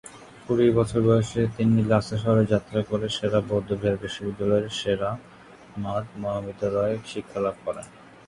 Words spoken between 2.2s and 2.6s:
শহরে